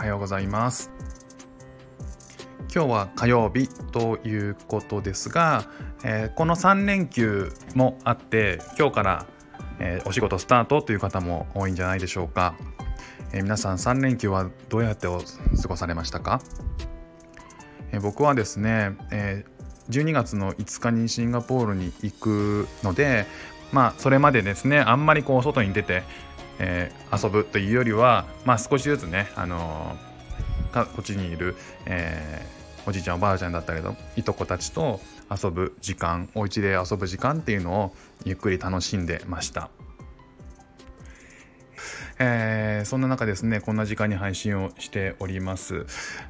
[0.00, 0.90] はようございます。
[2.74, 5.66] 今日は火曜日ということですが、
[6.02, 9.26] えー、この3連休もあって今日から、
[9.78, 12.54] えー、お仕事スタートという方も多いんじゃないでしょうか、
[13.34, 16.40] えー、皆さん3連休はどうやって過ごされましたか、
[17.92, 19.44] え僕はですね、え
[19.90, 23.26] 12月の5日にシンガポールに行くので
[23.70, 26.04] まあそれまでですねあんまりこう外に出て
[26.60, 31.56] えー、遊ぶというよりは、まあ、少しずつね、あのー、こっちにいる、
[31.86, 33.80] えー、おじいちゃんおばあちゃんだったり
[34.16, 39.70] いとこたちと遊ぶ時間お家で遊ぶ時間っていうのをゆっくり楽しんでました。
[42.22, 45.86] えー、そんな中ですねこんな時間に配信をしております、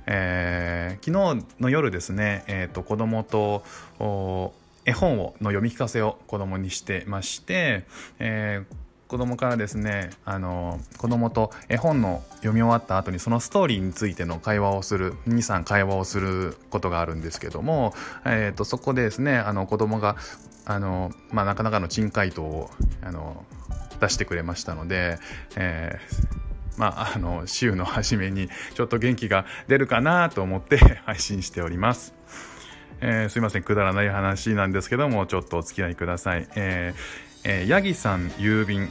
[0.06, 3.64] えー、昨日の夜ですね、えーと、子供と
[4.84, 7.86] 絵本をの読み聞かせを子供にしてまして、
[8.20, 17.92] えー子供からですねあの子供と絵本の読み終わった後にそのストーリーについての会話をする23会話をすることがあるんですけども、
[18.24, 20.14] えーと、そこでですねあの子供が
[20.64, 22.70] あの、まあ、なかなかの珍回答を
[23.02, 23.44] あの
[24.00, 25.18] 出してくれましたので、
[25.56, 32.14] えー、まあ、あの週の初めにちょっと元気が出るかなと思って 配信しております。
[33.00, 36.46] えー、すいませんくだらない話なんですけどもちょっとお付き合いください。
[36.54, 38.90] えーえー、ヤギさん郵便、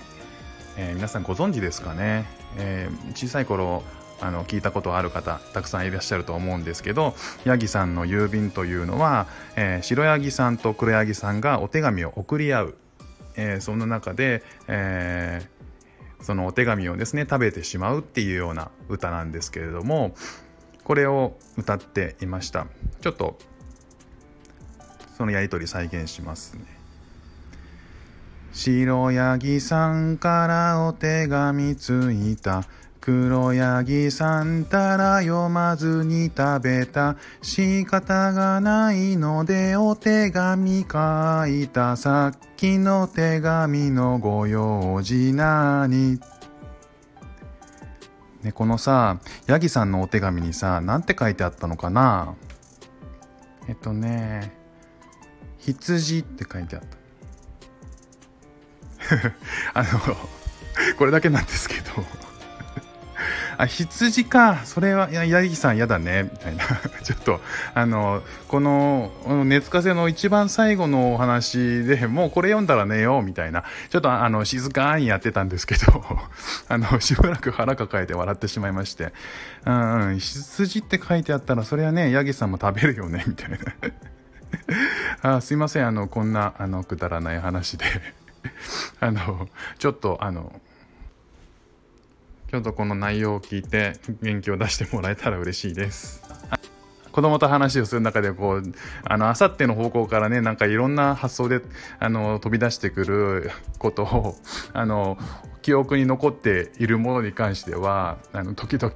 [0.78, 2.26] えー、皆さんご存知ですかね、
[2.58, 3.84] えー、小さい頃
[4.22, 7.14] あの聞いたことある方たくさんいらっしゃると思うんですけど
[7.46, 12.78] ヤギさんの郵便というのは、え、白ヤギさんと黒ヤギさんがお手紙を送り合う、
[13.38, 15.42] え、そんな中で、え、
[16.22, 20.14] そのお手紙をですね食べてしまうっていうような歌なんですけれども
[20.84, 22.68] これを歌っていました。
[23.00, 23.38] ちょっと
[25.18, 26.79] そのやり取り再現しますね。
[28.52, 32.64] 白ヤギさんからお手紙ついた。
[33.02, 37.16] 黒ヤギさんたら読まずに食べた。
[37.42, 41.96] 仕方がないのでお手紙書いた。
[41.96, 46.20] さっきの手紙のご用事なに。
[48.44, 52.36] ね、このさ、ヤギさんのお手紙にさ、なんて書いてあったのかな？
[53.68, 54.54] えっとね、
[55.58, 56.98] 羊って書いてあった。
[59.74, 59.90] あの、
[60.98, 62.06] これだけなんですけど
[63.60, 64.62] あ、羊か。
[64.64, 66.30] それは、や、ヤギさん嫌だね。
[66.32, 66.64] みたいな。
[67.04, 67.42] ちょっと、
[67.74, 69.12] あの、この、
[69.46, 73.66] 熱風の一番最後のお話でもうこれ読んだら寝よう、みたいな。
[73.90, 76.06] ちょっと、あの、静かにやってたんですけど、
[76.70, 79.12] あの、しばらく腹抱えて笑ってしまいまして。
[79.66, 85.36] うん、うん、羊って書いてあったら、それはね、ヤギさんも食べるよね、みたいな。
[85.36, 87.86] あすいません、あの、こんな、あの、くだらない話で。
[89.00, 90.62] あのちょっとあの
[92.50, 96.29] ちょっとこの内容を聞いて元気を出してもらえたら嬉しいです。
[97.20, 98.64] 子供と話をする中でこう
[99.04, 101.60] あの明後日の方向からねなんかいろんな発想で
[102.00, 104.36] あの飛び出してくることを
[104.72, 105.18] あの
[105.62, 108.94] 記憶に残っているものに関してはあの時々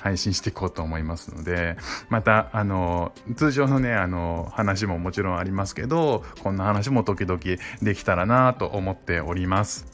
[0.00, 1.78] 配信していこうと思いますので
[2.10, 7.40] またあの通常のねあの話ももちろんありますけどこんな話も時々
[7.80, 9.86] できたらなと思っております。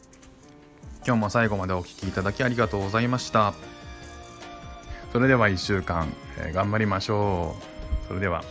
[1.06, 3.77] 今日も最後までお聴きいただきありがとうございました。
[5.12, 7.56] それでは1週間、えー、頑張りましょ
[8.04, 8.08] う。
[8.08, 8.42] それでは。